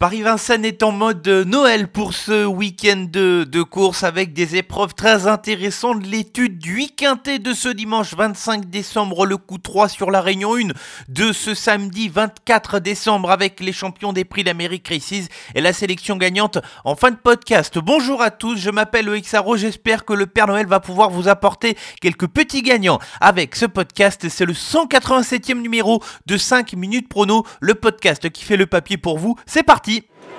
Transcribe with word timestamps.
Paris-Vincennes 0.00 0.64
est 0.64 0.82
en 0.82 0.90
mode 0.90 1.26
Noël 1.26 1.86
pour 1.86 2.14
ce 2.14 2.44
week-end 2.44 3.06
de, 3.08 3.62
course 3.62 4.02
avec 4.02 4.32
des 4.32 4.56
épreuves 4.56 4.92
très 4.92 5.28
intéressantes. 5.28 6.04
L'étude 6.04 6.58
du 6.58 6.74
week-end 6.74 7.16
de 7.40 7.52
ce 7.54 7.68
dimanche 7.68 8.12
25 8.12 8.68
décembre, 8.68 9.24
le 9.24 9.36
coup 9.36 9.56
3 9.56 9.88
sur 9.88 10.10
la 10.10 10.20
Réunion 10.20 10.56
1 10.56 10.72
de 11.08 11.32
ce 11.32 11.54
samedi 11.54 12.08
24 12.08 12.80
décembre 12.80 13.30
avec 13.30 13.60
les 13.60 13.72
champions 13.72 14.12
des 14.12 14.24
prix 14.24 14.42
d'Amérique 14.42 14.88
Races 14.88 15.28
et 15.54 15.60
la 15.60 15.72
sélection 15.72 16.16
gagnante 16.16 16.58
en 16.84 16.96
fin 16.96 17.12
de 17.12 17.16
podcast. 17.16 17.78
Bonjour 17.78 18.20
à 18.20 18.32
tous, 18.32 18.56
je 18.56 18.70
m'appelle 18.70 19.08
Oexaro, 19.08 19.56
j'espère 19.56 20.04
que 20.04 20.12
le 20.12 20.26
Père 20.26 20.48
Noël 20.48 20.66
va 20.66 20.80
pouvoir 20.80 21.10
vous 21.10 21.28
apporter 21.28 21.78
quelques 22.00 22.26
petits 22.26 22.62
gagnants 22.62 22.98
avec 23.20 23.54
ce 23.54 23.64
podcast. 23.64 24.28
C'est 24.28 24.44
le 24.44 24.54
187e 24.54 25.62
numéro 25.62 26.02
de 26.26 26.36
5 26.36 26.72
minutes 26.72 27.08
prono, 27.08 27.46
le 27.60 27.76
podcast 27.76 28.28
qui 28.30 28.44
fait 28.44 28.56
le 28.56 28.66
papier 28.66 28.96
pour 28.96 29.18
vous. 29.18 29.36
C'est 29.46 29.62
parti 29.62 29.84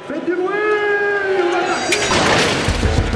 Faites 0.07 0.25
du 0.25 0.35
bruit 0.35 0.55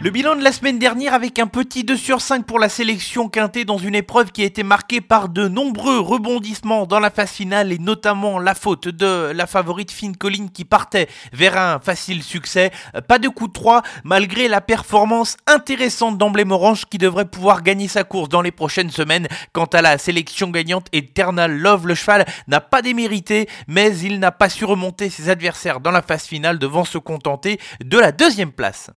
Le 0.00 0.10
bilan 0.10 0.36
de 0.36 0.44
la 0.44 0.52
semaine 0.52 0.78
dernière 0.78 1.12
avec 1.12 1.40
un 1.40 1.48
petit 1.48 1.82
2 1.82 1.96
sur 1.96 2.20
5 2.20 2.46
pour 2.46 2.60
la 2.60 2.68
sélection 2.68 3.28
quintée 3.28 3.64
dans 3.64 3.78
une 3.78 3.96
épreuve 3.96 4.30
qui 4.30 4.42
a 4.42 4.44
été 4.44 4.62
marquée 4.62 5.00
par 5.00 5.28
de 5.28 5.48
nombreux 5.48 5.98
rebondissements 5.98 6.86
dans 6.86 7.00
la 7.00 7.10
phase 7.10 7.32
finale 7.32 7.72
et 7.72 7.80
notamment 7.80 8.38
la 8.38 8.54
faute 8.54 8.86
de 8.86 9.32
la 9.32 9.48
favorite 9.48 9.90
Finn 9.90 10.16
Collin 10.16 10.46
qui 10.54 10.64
partait 10.64 11.08
vers 11.32 11.58
un 11.58 11.80
facile 11.80 12.22
succès. 12.22 12.70
Pas 13.08 13.18
de 13.18 13.28
coup 13.28 13.48
de 13.48 13.52
3 13.52 13.82
malgré 14.04 14.46
la 14.46 14.60
performance 14.60 15.36
intéressante 15.48 16.16
d'Emblème 16.16 16.52
Orange 16.52 16.84
qui 16.88 16.98
devrait 16.98 17.28
pouvoir 17.28 17.64
gagner 17.64 17.88
sa 17.88 18.04
course 18.04 18.28
dans 18.28 18.42
les 18.42 18.52
prochaines 18.52 18.90
semaines. 18.90 19.26
Quant 19.52 19.64
à 19.64 19.82
la 19.82 19.98
sélection 19.98 20.50
gagnante, 20.50 20.86
Eternal 20.92 21.58
Love, 21.58 21.88
le 21.88 21.96
cheval, 21.96 22.24
n'a 22.46 22.60
pas 22.60 22.82
démérité 22.82 23.48
mais 23.66 23.98
il 23.98 24.20
n'a 24.20 24.30
pas 24.30 24.48
su 24.48 24.64
remonter 24.64 25.10
ses 25.10 25.28
adversaires 25.28 25.80
dans 25.80 25.90
la 25.90 26.02
phase 26.02 26.24
finale 26.24 26.60
devant 26.60 26.84
se 26.84 26.98
contenter 26.98 27.58
de 27.84 27.98
la 27.98 28.12
deuxième 28.12 28.52
place. 28.52 28.92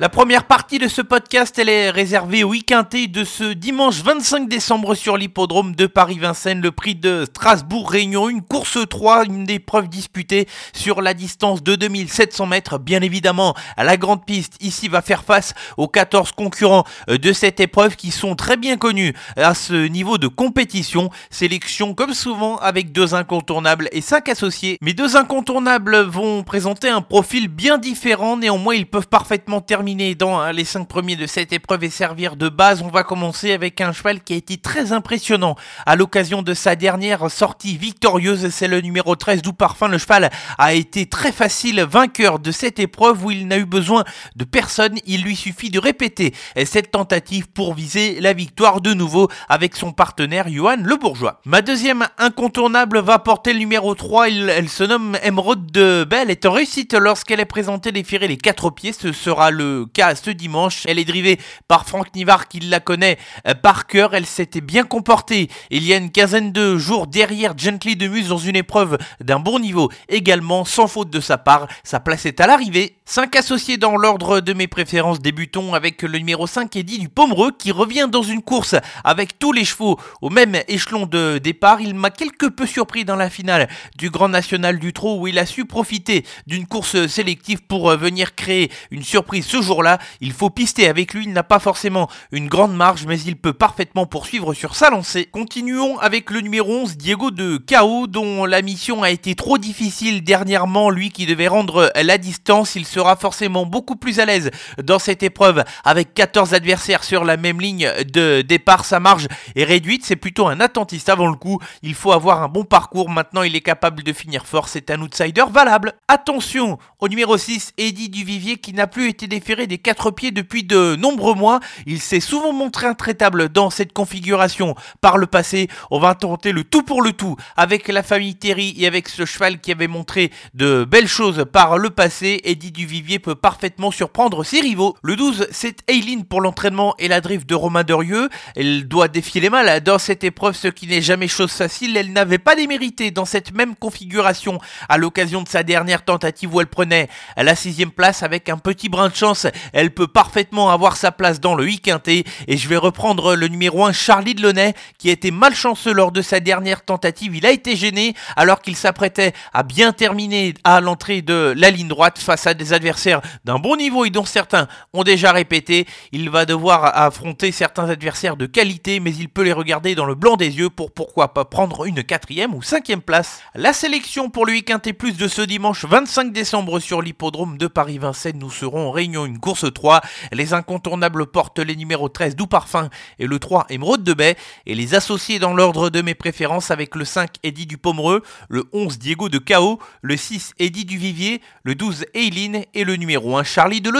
La 0.00 0.08
première 0.08 0.44
partie 0.44 0.78
de 0.78 0.88
ce 0.88 1.02
podcast, 1.02 1.58
elle 1.58 1.68
est 1.68 1.90
réservée 1.90 2.42
au 2.42 2.48
week-end 2.48 2.86
de 2.90 3.24
ce 3.24 3.52
dimanche 3.52 4.02
25 4.02 4.48
décembre 4.48 4.94
sur 4.94 5.18
l'hippodrome 5.18 5.74
de 5.76 5.86
Paris-Vincennes, 5.86 6.62
le 6.62 6.70
prix 6.70 6.94
de 6.94 7.26
Strasbourg 7.26 7.90
Réunion, 7.90 8.30
une 8.30 8.40
course 8.40 8.78
3, 8.88 9.26
une 9.26 9.44
des 9.44 9.58
preuves 9.58 9.90
disputées 9.90 10.48
sur 10.72 11.02
la 11.02 11.12
distance 11.12 11.62
de 11.62 11.74
2700 11.74 12.46
mètres. 12.46 12.78
Bien 12.78 13.02
évidemment, 13.02 13.54
à 13.76 13.84
la 13.84 13.98
grande 13.98 14.24
piste, 14.24 14.54
ici 14.62 14.88
va 14.88 15.02
faire 15.02 15.22
face 15.22 15.52
aux 15.76 15.88
14 15.88 16.32
concurrents 16.32 16.84
de 17.06 17.32
cette 17.34 17.60
épreuve 17.60 17.96
qui 17.96 18.10
sont 18.10 18.36
très 18.36 18.56
bien 18.56 18.78
connus 18.78 19.12
à 19.36 19.52
ce 19.52 19.86
niveau 19.86 20.16
de 20.16 20.28
compétition. 20.28 21.10
Sélection 21.28 21.92
comme 21.92 22.14
souvent 22.14 22.56
avec 22.56 22.92
deux 22.92 23.14
incontournables 23.14 23.90
et 23.92 24.00
cinq 24.00 24.30
associés. 24.30 24.78
Mais 24.80 24.94
deux 24.94 25.18
incontournables 25.18 25.98
vont 25.98 26.42
présenter 26.42 26.88
un 26.88 27.02
profil 27.02 27.48
bien 27.48 27.76
différent, 27.76 28.38
néanmoins 28.38 28.74
ils 28.74 28.86
peuvent 28.86 29.08
parfaitement 29.08 29.60
terminer 29.60 29.89
dans 29.96 30.38
hein, 30.38 30.52
les 30.52 30.64
5 30.64 30.86
premiers 30.86 31.16
de 31.16 31.26
cette 31.26 31.52
épreuve 31.52 31.82
et 31.84 31.90
servir 31.90 32.36
de 32.36 32.48
base. 32.48 32.82
On 32.82 32.88
va 32.88 33.02
commencer 33.02 33.52
avec 33.52 33.80
un 33.80 33.92
cheval 33.92 34.22
qui 34.22 34.34
a 34.34 34.36
été 34.36 34.56
très 34.56 34.92
impressionnant 34.92 35.56
à 35.84 35.96
l'occasion 35.96 36.42
de 36.42 36.54
sa 36.54 36.76
dernière 36.76 37.28
sortie 37.30 37.76
victorieuse. 37.76 38.50
C'est 38.50 38.68
le 38.68 38.80
numéro 38.80 39.16
13 39.16 39.42
d'Où 39.42 39.52
Parfum. 39.52 39.88
Le 39.88 39.98
cheval 39.98 40.30
a 40.58 40.74
été 40.74 41.06
très 41.06 41.32
facile 41.32 41.82
vainqueur 41.82 42.38
de 42.38 42.52
cette 42.52 42.78
épreuve 42.78 43.24
où 43.24 43.30
il 43.32 43.48
n'a 43.48 43.58
eu 43.58 43.64
besoin 43.64 44.04
de 44.36 44.44
personne. 44.44 44.96
Il 45.06 45.22
lui 45.22 45.34
suffit 45.34 45.70
de 45.70 45.80
répéter 45.80 46.34
cette 46.64 46.92
tentative 46.92 47.48
pour 47.48 47.74
viser 47.74 48.20
la 48.20 48.32
victoire 48.32 48.80
de 48.80 48.94
nouveau 48.94 49.28
avec 49.48 49.74
son 49.74 49.92
partenaire 49.92 50.48
Johan 50.48 50.76
Le 50.82 50.96
Bourgeois. 50.96 51.40
Ma 51.44 51.62
deuxième 51.62 52.06
incontournable 52.18 53.00
va 53.00 53.18
porter 53.18 53.52
le 53.52 53.58
numéro 53.58 53.94
3. 53.94 54.28
elle 54.28 54.68
se 54.68 54.84
nomme 54.84 55.18
Emeraude 55.22 55.66
de 55.72 56.04
Belle. 56.08 56.30
est 56.30 56.46
en 56.46 56.52
réussite 56.52 56.94
lorsqu'elle 56.94 57.40
est 57.40 57.44
présentée 57.44 57.90
défier 57.90 58.20
les 58.20 58.36
quatre 58.36 58.70
pieds. 58.70 58.92
Ce 58.92 59.12
sera 59.12 59.50
le 59.50 59.79
cas 59.86 60.14
ce 60.14 60.30
dimanche. 60.30 60.84
Elle 60.86 60.98
est 60.98 61.04
drivée 61.04 61.38
par 61.68 61.86
Franck 61.86 62.14
Nivard 62.14 62.48
qui 62.48 62.60
la 62.60 62.80
connaît 62.80 63.18
euh, 63.46 63.54
par 63.54 63.86
cœur. 63.86 64.14
Elle 64.14 64.26
s'était 64.26 64.60
bien 64.60 64.84
comportée 64.84 65.48
il 65.70 65.84
y 65.84 65.92
a 65.92 65.96
une 65.96 66.10
quinzaine 66.10 66.52
de 66.52 66.76
jours 66.78 67.06
derrière 67.06 67.56
Gently 67.56 67.96
de 67.96 68.08
Muse 68.08 68.28
dans 68.28 68.38
une 68.38 68.56
épreuve 68.56 68.98
d'un 69.20 69.38
bon 69.38 69.58
niveau 69.58 69.90
également, 70.08 70.64
sans 70.64 70.86
faute 70.86 71.10
de 71.10 71.20
sa 71.20 71.38
part. 71.38 71.68
Sa 71.84 72.00
place 72.00 72.26
est 72.26 72.40
à 72.40 72.46
l'arrivée. 72.46 72.96
5 73.04 73.34
associés 73.36 73.76
dans 73.76 73.96
l'ordre 73.96 74.40
de 74.40 74.52
mes 74.52 74.68
préférences. 74.68 75.20
Débutons 75.20 75.74
avec 75.74 76.02
le 76.02 76.18
numéro 76.18 76.46
5 76.46 76.74
Eddie 76.76 76.98
du 76.98 77.08
Pomereux 77.08 77.52
qui 77.56 77.72
revient 77.72 78.08
dans 78.10 78.22
une 78.22 78.42
course 78.42 78.76
avec 79.04 79.38
tous 79.38 79.52
les 79.52 79.64
chevaux 79.64 79.98
au 80.20 80.30
même 80.30 80.56
échelon 80.68 81.06
de 81.06 81.38
départ. 81.38 81.80
Il 81.80 81.94
m'a 81.94 82.10
quelque 82.10 82.46
peu 82.46 82.66
surpris 82.66 83.04
dans 83.04 83.16
la 83.16 83.30
finale 83.30 83.68
du 83.96 84.10
Grand 84.10 84.28
National 84.28 84.78
du 84.78 84.92
Trot 84.92 85.20
où 85.20 85.26
il 85.26 85.38
a 85.38 85.46
su 85.46 85.64
profiter 85.64 86.24
d'une 86.46 86.66
course 86.66 87.06
sélective 87.06 87.62
pour 87.62 87.90
venir 87.96 88.34
créer 88.34 88.70
une 88.90 89.02
surprise 89.02 89.46
ce 89.46 89.60
jour 89.62 89.69
là 89.78 89.98
il 90.20 90.32
faut 90.32 90.50
pister 90.50 90.88
avec 90.88 91.14
lui, 91.14 91.24
il 91.24 91.32
n'a 91.32 91.42
pas 91.42 91.58
forcément 91.58 92.08
une 92.32 92.48
grande 92.48 92.74
marge, 92.74 93.06
mais 93.06 93.20
il 93.20 93.36
peut 93.36 93.52
parfaitement 93.52 94.06
poursuivre 94.06 94.54
sur 94.54 94.74
sa 94.74 94.90
lancée. 94.90 95.26
Continuons 95.26 95.98
avec 95.98 96.30
le 96.30 96.40
numéro 96.40 96.72
11, 96.72 96.96
Diego 96.96 97.30
de 97.30 97.56
Cao, 97.56 98.06
dont 98.06 98.44
la 98.44 98.62
mission 98.62 99.02
a 99.02 99.10
été 99.10 99.34
trop 99.34 99.58
difficile 99.58 100.24
dernièrement, 100.24 100.90
lui 100.90 101.10
qui 101.10 101.26
devait 101.26 101.48
rendre 101.48 101.92
la 101.94 102.18
distance, 102.18 102.74
il 102.74 102.86
sera 102.86 103.16
forcément 103.16 103.66
beaucoup 103.66 103.96
plus 103.96 104.18
à 104.18 104.24
l'aise 104.24 104.50
dans 104.82 104.98
cette 104.98 105.22
épreuve 105.22 105.64
avec 105.84 106.14
14 106.14 106.54
adversaires 106.54 107.04
sur 107.04 107.24
la 107.24 107.36
même 107.36 107.60
ligne 107.60 107.90
de 108.12 108.42
départ, 108.42 108.84
sa 108.84 109.00
marge 109.00 109.28
est 109.54 109.64
réduite, 109.64 110.04
c'est 110.04 110.16
plutôt 110.16 110.48
un 110.48 110.60
attentiste 110.60 111.08
avant 111.08 111.28
le 111.28 111.36
coup, 111.36 111.60
il 111.82 111.94
faut 111.94 112.12
avoir 112.12 112.42
un 112.42 112.48
bon 112.48 112.64
parcours, 112.64 113.10
maintenant 113.10 113.42
il 113.42 113.54
est 113.56 113.60
capable 113.60 114.02
de 114.02 114.12
finir 114.12 114.46
fort, 114.46 114.68
c'est 114.68 114.90
un 114.90 115.00
outsider 115.00 115.44
valable. 115.50 115.94
Attention 116.08 116.78
au 116.98 117.08
numéro 117.08 117.36
6, 117.36 117.72
Eddie 117.78 118.08
Duvivier 118.08 118.56
qui 118.56 118.72
n'a 118.72 118.86
plus 118.86 119.08
été 119.08 119.26
déféré 119.26 119.59
des 119.66 119.78
quatre 119.78 120.10
pieds 120.10 120.30
depuis 120.30 120.64
de 120.64 120.96
nombreux 120.96 121.34
mois. 121.34 121.60
Il 121.86 122.00
s'est 122.00 122.20
souvent 122.20 122.52
montré 122.52 122.86
intraitable 122.86 123.48
dans 123.48 123.70
cette 123.70 123.92
configuration 123.92 124.74
par 125.00 125.18
le 125.18 125.26
passé. 125.26 125.68
On 125.90 125.98
va 125.98 126.14
tenter 126.14 126.52
le 126.52 126.64
tout 126.64 126.82
pour 126.82 127.02
le 127.02 127.12
tout 127.12 127.36
avec 127.56 127.88
la 127.88 128.02
famille 128.02 128.36
Terry 128.36 128.74
et 128.78 128.86
avec 128.86 129.08
ce 129.08 129.24
cheval 129.24 129.60
qui 129.60 129.72
avait 129.72 129.88
montré 129.88 130.30
de 130.54 130.84
belles 130.84 131.08
choses 131.08 131.46
par 131.52 131.78
le 131.78 131.90
passé. 131.90 132.40
Eddie 132.44 132.72
Duvivier 132.72 133.18
peut 133.18 133.34
parfaitement 133.34 133.90
surprendre 133.90 134.44
ses 134.44 134.60
rivaux. 134.60 134.96
Le 135.02 135.16
12, 135.16 135.48
c'est 135.50 135.78
Aileen 135.88 136.24
pour 136.24 136.40
l'entraînement 136.40 136.94
et 136.98 137.08
la 137.08 137.20
drift 137.20 137.48
de 137.48 137.54
Romain 137.54 137.84
Derieux. 137.84 138.28
Elle 138.56 138.88
doit 138.88 139.08
défier 139.08 139.40
les 139.40 139.50
mâles 139.50 139.80
dans 139.82 139.98
cette 139.98 140.24
épreuve, 140.24 140.54
ce 140.54 140.68
qui 140.68 140.86
n'est 140.86 141.02
jamais 141.02 141.28
chose 141.28 141.52
facile. 141.52 141.96
Elle 141.96 142.12
n'avait 142.12 142.38
pas 142.38 142.54
démérité 142.54 143.10
dans 143.10 143.24
cette 143.24 143.54
même 143.54 143.76
configuration 143.76 144.58
à 144.88 144.98
l'occasion 144.98 145.42
de 145.42 145.48
sa 145.48 145.62
dernière 145.62 146.04
tentative 146.04 146.54
où 146.54 146.60
elle 146.60 146.66
prenait 146.66 147.08
la 147.36 147.54
sixième 147.54 147.90
place 147.90 148.22
avec 148.22 148.48
un 148.48 148.58
petit 148.58 148.88
brin 148.88 149.08
de 149.08 149.14
chance 149.14 149.46
elle 149.72 149.92
peut 149.92 150.06
parfaitement 150.06 150.70
avoir 150.70 150.96
sa 150.96 151.12
place 151.12 151.40
dans 151.40 151.54
le 151.54 151.64
week-end 151.64 152.00
et 152.06 152.24
je 152.48 152.68
vais 152.68 152.76
reprendre 152.76 153.34
le 153.34 153.48
numéro 153.48 153.84
1 153.84 153.92
Charlie 153.92 154.34
Delaunay 154.34 154.74
qui 154.98 155.08
a 155.08 155.12
été 155.12 155.30
malchanceux 155.30 155.92
lors 155.92 156.12
de 156.12 156.22
sa 156.22 156.40
dernière 156.40 156.84
tentative. 156.84 157.34
Il 157.36 157.46
a 157.46 157.50
été 157.50 157.76
gêné 157.76 158.14
alors 158.36 158.60
qu'il 158.60 158.76
s'apprêtait 158.76 159.32
à 159.52 159.62
bien 159.62 159.92
terminer 159.92 160.54
à 160.64 160.80
l'entrée 160.80 161.22
de 161.22 161.54
la 161.56 161.70
ligne 161.70 161.88
droite 161.88 162.18
face 162.18 162.46
à 162.46 162.54
des 162.54 162.72
adversaires 162.72 163.20
d'un 163.44 163.58
bon 163.58 163.76
niveau 163.76 164.04
et 164.04 164.10
dont 164.10 164.24
certains 164.24 164.68
ont 164.92 165.04
déjà 165.04 165.32
répété. 165.32 165.86
Il 166.12 166.30
va 166.30 166.44
devoir 166.44 166.96
affronter 166.96 167.52
certains 167.52 167.88
adversaires 167.88 168.36
de 168.36 168.46
qualité 168.46 169.00
mais 169.00 169.14
il 169.14 169.28
peut 169.28 169.42
les 169.42 169.52
regarder 169.52 169.94
dans 169.94 170.06
le 170.06 170.14
blanc 170.14 170.36
des 170.36 170.58
yeux 170.58 170.70
pour 170.70 170.92
pourquoi 170.92 171.32
pas 171.34 171.44
prendre 171.44 171.86
une 171.86 172.02
quatrième 172.02 172.54
ou 172.54 172.62
cinquième 172.62 173.02
place. 173.02 173.40
La 173.54 173.72
sélection 173.72 174.30
pour 174.30 174.46
le 174.46 174.52
week-end 174.52 174.80
plus 174.92 175.16
de 175.16 175.28
ce 175.28 175.42
dimanche 175.42 175.84
25 175.84 176.32
décembre 176.32 176.80
sur 176.80 177.02
l'hippodrome 177.02 177.58
de 177.58 177.66
Paris-Vincennes. 177.66 178.38
Nous 178.38 178.50
serons 178.50 178.88
en 178.88 178.90
réunion 178.90 179.26
une 179.30 179.38
course 179.38 179.72
3. 179.72 180.00
Les 180.32 180.52
incontournables 180.52 181.26
portent 181.26 181.60
les 181.60 181.76
numéros 181.76 182.08
13 182.08 182.36
Doux 182.36 182.46
Parfum 182.46 182.90
et 183.18 183.26
le 183.26 183.38
3 183.38 183.66
Émeraude 183.70 184.02
de 184.02 184.14
Baie. 184.14 184.36
Et 184.66 184.74
les 184.74 184.94
associés 184.94 185.38
dans 185.38 185.54
l'ordre 185.54 185.90
de 185.90 186.02
mes 186.02 186.14
préférences 186.14 186.70
avec 186.70 186.94
le 186.94 187.04
5 187.04 187.36
Eddie 187.42 187.66
du 187.66 187.78
Pomereux, 187.78 188.22
le 188.48 188.64
11 188.72 188.98
Diego 188.98 189.28
de 189.28 189.38
Chaos, 189.38 189.78
le 190.02 190.16
6 190.16 190.54
Eddie 190.58 190.84
du 190.84 190.98
Vivier, 190.98 191.40
le 191.62 191.74
12 191.74 192.06
Eileen 192.14 192.64
et 192.74 192.84
le 192.84 192.96
numéro 192.96 193.36
1 193.36 193.44
Charlie 193.44 193.80
de 193.80 193.90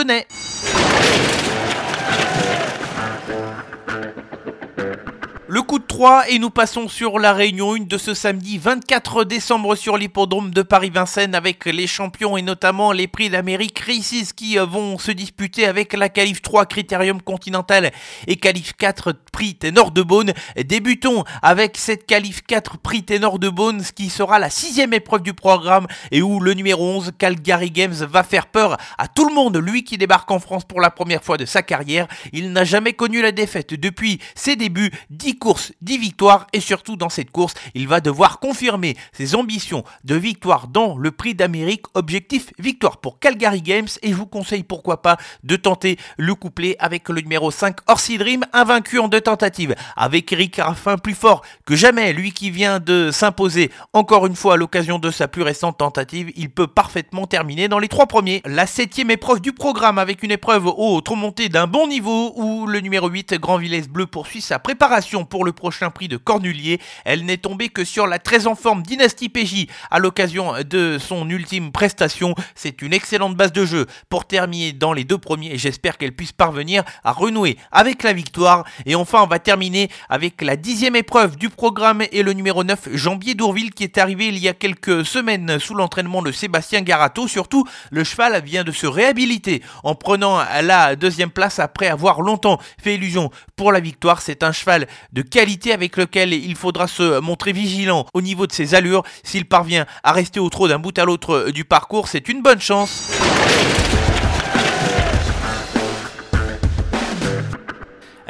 3 6.01 6.23
3 6.23 6.29
et 6.29 6.39
nous 6.39 6.49
passons 6.49 6.87
sur 6.87 7.19
la 7.19 7.31
réunion 7.31 7.75
1 7.75 7.81
de 7.81 7.97
ce 7.99 8.15
samedi 8.15 8.57
24 8.57 9.23
décembre 9.23 9.75
sur 9.75 9.97
l'hippodrome 9.97 10.49
de 10.49 10.63
Paris-Vincennes 10.63 11.35
avec 11.35 11.65
les 11.65 11.85
champions 11.85 12.37
et 12.37 12.41
notamment 12.41 12.91
les 12.91 13.07
prix 13.07 13.29
d'Amérique 13.29 13.77
Races 13.77 14.33
qui 14.33 14.57
euh, 14.57 14.65
vont 14.65 14.97
se 14.97 15.11
disputer 15.11 15.67
avec 15.67 15.93
la 15.93 16.09
Calif 16.09 16.41
3 16.41 16.65
Critérium 16.65 17.21
Continental 17.21 17.91
et 18.25 18.37
Calif 18.37 18.73
4 18.79 19.13
prix 19.31 19.53
Ténor 19.53 19.91
de 19.91 20.01
Beaune. 20.01 20.33
Débutons 20.65 21.23
avec 21.43 21.77
cette 21.77 22.07
Calif 22.07 22.41
4 22.47 22.79
prix 22.79 23.03
Ténor 23.03 23.37
de 23.37 23.49
Beaune 23.49 23.83
qui 23.95 24.09
sera 24.09 24.39
la 24.39 24.49
sixième 24.49 24.93
épreuve 24.93 25.21
du 25.21 25.35
programme 25.35 25.85
et 26.09 26.23
où 26.23 26.39
le 26.39 26.55
numéro 26.55 26.83
11 26.83 27.11
Calgary 27.19 27.69
Games 27.69 27.93
va 27.93 28.23
faire 28.23 28.47
peur 28.47 28.77
à 28.97 29.07
tout 29.07 29.29
le 29.29 29.35
monde, 29.35 29.57
lui 29.57 29.83
qui 29.83 29.99
débarque 29.99 30.31
en 30.31 30.39
France 30.39 30.65
pour 30.65 30.81
la 30.81 30.89
première 30.89 31.23
fois 31.23 31.37
de 31.37 31.45
sa 31.45 31.61
carrière. 31.61 32.07
Il 32.33 32.53
n'a 32.53 32.63
jamais 32.63 32.93
connu 32.93 33.21
la 33.21 33.31
défaite 33.31 33.75
depuis 33.75 34.17
ses 34.33 34.55
débuts, 34.55 34.89
10 35.11 35.37
courses, 35.37 35.73
10 35.90 35.90
victoires 35.97 36.47
et 36.53 36.59
surtout 36.59 36.95
dans 36.95 37.09
cette 37.09 37.31
course, 37.31 37.53
il 37.73 37.87
va 37.87 38.01
devoir 38.01 38.39
confirmer 38.39 38.95
ses 39.13 39.35
ambitions 39.35 39.83
de 40.03 40.15
victoire 40.15 40.67
dans 40.67 40.97
le 40.97 41.11
prix 41.11 41.35
d'Amérique. 41.35 41.85
Objectif 41.93 42.51
victoire 42.59 42.97
pour 42.97 43.19
Calgary 43.19 43.61
Games 43.61 43.87
et 44.01 44.09
je 44.09 44.15
vous 44.15 44.25
conseille 44.25 44.63
pourquoi 44.63 45.01
pas 45.01 45.17
de 45.43 45.55
tenter 45.55 45.97
le 46.17 46.35
couplet 46.35 46.75
avec 46.79 47.09
le 47.09 47.21
numéro 47.21 47.51
5 47.51 47.77
Orsi 47.87 48.17
Dream, 48.17 48.45
invaincu 48.53 48.99
en 48.99 49.07
deux 49.07 49.21
tentatives, 49.21 49.75
avec 49.95 50.31
Eric 50.31 50.57
Raffin 50.57 50.97
plus 50.97 51.13
fort 51.13 51.41
que 51.65 51.75
jamais, 51.75 52.13
lui 52.13 52.31
qui 52.31 52.49
vient 52.49 52.79
de 52.79 53.11
s'imposer 53.11 53.71
encore 53.93 54.25
une 54.25 54.35
fois 54.35 54.53
à 54.53 54.57
l'occasion 54.57 54.99
de 54.99 55.11
sa 55.11 55.27
plus 55.27 55.41
récente 55.41 55.77
tentative, 55.77 56.31
il 56.35 56.49
peut 56.49 56.67
parfaitement 56.67 57.27
terminer 57.27 57.67
dans 57.67 57.79
les 57.79 57.87
trois 57.87 58.07
premiers. 58.07 58.41
La 58.45 58.65
septième 58.65 59.11
épreuve 59.11 59.41
du 59.41 59.53
programme 59.53 59.97
avec 59.97 60.23
une 60.23 60.31
épreuve 60.31 60.67
haute 60.67 61.07
remontée 61.07 61.49
d'un 61.49 61.67
bon 61.67 61.87
niveau 61.87 62.33
où 62.35 62.67
le 62.67 62.79
numéro 62.79 63.09
8 63.09 63.35
Grand 63.35 63.57
Villesse 63.57 63.87
Bleu 63.87 64.05
poursuit 64.05 64.41
sa 64.41 64.59
préparation 64.59 65.25
pour 65.25 65.45
le 65.45 65.51
prochain 65.51 65.80
prix 65.89 66.07
de 66.07 66.17
Cornulier. 66.17 66.79
Elle 67.05 67.25
n'est 67.25 67.37
tombée 67.37 67.69
que 67.69 67.83
sur 67.83 68.07
la 68.07 68.19
très 68.19 68.47
en 68.47 68.55
forme 68.55 68.83
Dynasty 68.83 69.29
PJ 69.29 69.67
à 69.89 69.99
l'occasion 69.99 70.53
de 70.63 70.97
son 70.99 71.29
ultime 71.29 71.71
prestation. 71.71 72.35
C'est 72.55 72.81
une 72.81 72.93
excellente 72.93 73.35
base 73.35 73.51
de 73.51 73.65
jeu 73.65 73.87
pour 74.09 74.25
terminer 74.25 74.73
dans 74.73 74.93
les 74.93 75.03
deux 75.03 75.17
premiers 75.17 75.51
et 75.53 75.57
j'espère 75.57 75.97
qu'elle 75.97 76.15
puisse 76.15 76.31
parvenir 76.31 76.83
à 77.03 77.11
renouer 77.11 77.57
avec 77.71 78.03
la 78.03 78.13
victoire. 78.13 78.65
Et 78.85 78.95
enfin, 78.95 79.21
on 79.23 79.27
va 79.27 79.39
terminer 79.39 79.89
avec 80.09 80.41
la 80.41 80.55
dixième 80.55 80.95
épreuve 80.95 81.37
du 81.37 81.49
programme 81.49 82.03
et 82.11 82.23
le 82.23 82.33
numéro 82.33 82.63
9 82.63 82.95
Jambier 82.95 83.35
d'Ourville 83.35 83.71
qui 83.71 83.83
est 83.83 83.97
arrivé 83.97 84.27
il 84.27 84.37
y 84.37 84.47
a 84.47 84.53
quelques 84.53 85.05
semaines 85.05 85.59
sous 85.59 85.73
l'entraînement 85.73 86.21
de 86.21 86.31
Sébastien 86.31 86.81
Garato. 86.81 87.27
Surtout, 87.27 87.65
le 87.91 88.03
cheval 88.03 88.41
vient 88.43 88.63
de 88.63 88.71
se 88.71 88.87
réhabiliter 88.87 89.61
en 89.83 89.95
prenant 89.95 90.39
la 90.61 90.95
deuxième 90.95 91.31
place 91.31 91.59
après 91.59 91.87
avoir 91.87 92.21
longtemps 92.21 92.59
fait 92.81 92.95
illusion 92.95 93.29
pour 93.55 93.71
la 93.71 93.79
victoire. 93.79 94.21
C'est 94.21 94.43
un 94.43 94.51
cheval 94.51 94.87
de 95.13 95.21
qualité 95.21 95.60
avec 95.69 95.97
lequel 95.97 96.33
il 96.33 96.55
faudra 96.55 96.87
se 96.87 97.19
montrer 97.19 97.53
vigilant 97.53 98.07
au 98.13 98.21
niveau 98.21 98.47
de 98.47 98.51
ses 98.51 98.73
allures. 98.73 99.03
S'il 99.23 99.45
parvient 99.45 99.85
à 100.03 100.11
rester 100.11 100.39
au 100.39 100.49
trot 100.49 100.67
d'un 100.67 100.79
bout 100.79 100.97
à 100.97 101.05
l'autre 101.05 101.51
du 101.51 101.65
parcours, 101.65 102.07
c'est 102.07 102.29
une 102.29 102.41
bonne 102.41 102.61
chance. 102.61 103.11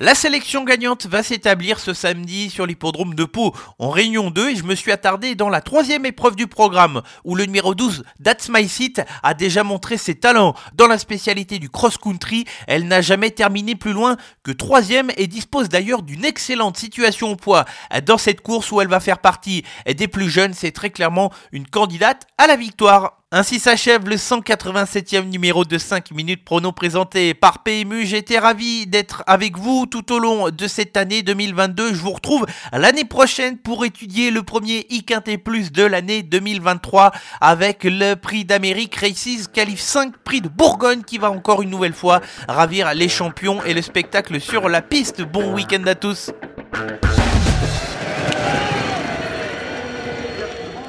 La 0.02 0.16
sélection 0.16 0.64
gagnante 0.64 1.06
va 1.06 1.22
s'établir 1.22 1.78
ce 1.78 1.94
samedi 1.94 2.50
sur 2.50 2.66
l'hippodrome 2.66 3.14
de 3.14 3.24
Pau 3.24 3.54
en 3.78 3.92
Réunion 3.92 4.32
2 4.32 4.50
et 4.50 4.56
je 4.56 4.64
me 4.64 4.74
suis 4.74 4.92
attardé 4.92 5.36
dans 5.36 5.48
la 5.48 5.62
troisième 5.62 6.08
épreuve 6.08 6.36
du 6.36 6.48
programme 6.48 7.04
où 7.24 7.36
le 7.36 7.46
numéro 7.46 7.76
12, 7.76 8.04
That's 8.24 8.50
My 8.50 8.68
Seat, 8.68 9.04
a 9.22 9.36
déjà 9.36 9.64
montré 9.64 9.98
ses 9.98 10.16
talents 10.16 10.56
dans 10.74 10.88
la 10.88 10.98
spécialité 10.98 11.60
du 11.60 11.70
cross-country. 11.70 12.46
Elle 12.66 12.88
n'a 12.88 13.02
jamais 13.02 13.30
terminé 13.30 13.76
plus 13.76 13.94
loin 13.94 14.18
que 14.42 14.52
troisième 14.52 15.12
et 15.18 15.28
dispose 15.28 15.70
d'ailleurs 15.70 16.02
d'une 16.02 16.26
excellente 16.26 16.78
situation 16.78 17.30
au 17.30 17.36
poids 17.36 17.66
dans 18.04 18.18
cette 18.18 18.42
course 18.42 18.72
où 18.72 18.82
elle 18.82 18.88
va 18.88 19.02
faire 19.02 19.20
partie 19.20 19.64
des 19.86 20.08
plus 20.08 20.32
jeunes. 20.32 20.56
C'est 20.56 20.72
très 20.72 20.90
clairement 20.90 21.32
une 21.52 21.68
candidate 21.68 22.26
à 22.40 22.48
la 22.48 22.56
victoire. 22.56 23.21
Ainsi 23.34 23.60
s'achève 23.60 24.10
le 24.10 24.18
187e 24.18 25.30
numéro 25.30 25.64
de 25.64 25.78
5 25.78 26.12
minutes 26.12 26.44
prono 26.44 26.74
présenté 26.74 27.34
par 27.34 27.64
PMU. 27.64 28.06
J'étais 28.06 28.38
ravi 28.38 28.88
d'être 28.88 29.24
avec 29.26 29.58
vous 29.58 29.86
tout 29.86 30.12
au 30.12 30.20
long 30.20 30.50
de 30.50 30.68
cette 30.68 30.98
année 30.98 31.22
2022. 31.24 31.94
Je 31.94 32.02
vous 32.02 32.12
retrouve 32.12 32.46
l'année 32.74 33.06
prochaine 33.06 33.58
pour 33.58 33.86
étudier 33.86 34.32
le 34.32 34.44
premier 34.44 34.86
IQT 34.90 35.38
Plus 35.38 35.72
de 35.72 35.84
l'année 35.84 36.24
2023 36.24 37.12
avec 37.40 37.86
le 37.86 38.16
prix 38.16 38.44
d'Amérique 38.44 38.98
Races 38.98 39.48
Calif 39.48 39.80
5 39.80 40.18
prix 40.18 40.42
de 40.42 40.50
Bourgogne 40.50 41.04
qui 41.04 41.18
va 41.18 41.32
encore 41.32 41.62
une 41.62 41.70
nouvelle 41.70 41.94
fois 41.94 42.20
ravir 42.50 42.94
les 42.94 43.08
champions 43.08 43.64
et 43.64 43.74
le 43.74 43.82
spectacle 43.82 44.42
sur 44.42 44.68
la 44.68 44.82
piste. 44.82 45.22
Bon 45.22 45.54
week-end 45.54 45.84
à 45.86 45.96
tous. 45.96 46.32